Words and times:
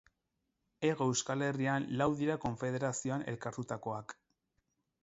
Hego 0.87 1.07
Euskal 1.11 1.43
Herrian 1.49 1.85
lau 2.01 2.09
dira 2.23 2.39
konfederazioan 2.47 3.29
elkartutakoak. 3.35 4.19